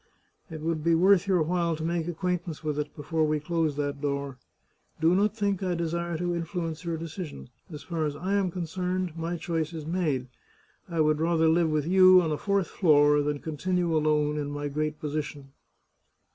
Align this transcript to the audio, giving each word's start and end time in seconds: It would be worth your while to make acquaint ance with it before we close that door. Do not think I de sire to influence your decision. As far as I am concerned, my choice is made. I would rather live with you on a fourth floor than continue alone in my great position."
It 0.49 0.61
would 0.61 0.83
be 0.83 0.95
worth 0.95 1.27
your 1.27 1.43
while 1.43 1.75
to 1.75 1.83
make 1.83 2.07
acquaint 2.07 2.47
ance 2.47 2.63
with 2.63 2.79
it 2.79 2.95
before 2.95 3.23
we 3.23 3.39
close 3.39 3.75
that 3.75 4.01
door. 4.01 4.39
Do 4.99 5.13
not 5.13 5.37
think 5.37 5.61
I 5.61 5.75
de 5.75 5.87
sire 5.87 6.17
to 6.17 6.33
influence 6.33 6.83
your 6.83 6.97
decision. 6.97 7.49
As 7.69 7.83
far 7.83 8.05
as 8.07 8.15
I 8.15 8.33
am 8.33 8.49
concerned, 8.49 9.15
my 9.15 9.37
choice 9.37 9.73
is 9.73 9.85
made. 9.85 10.27
I 10.89 11.01
would 11.01 11.19
rather 11.19 11.47
live 11.47 11.69
with 11.69 11.85
you 11.85 12.19
on 12.23 12.31
a 12.31 12.37
fourth 12.39 12.65
floor 12.69 13.21
than 13.21 13.41
continue 13.41 13.95
alone 13.95 14.39
in 14.39 14.49
my 14.49 14.69
great 14.69 14.99
position." 14.99 15.51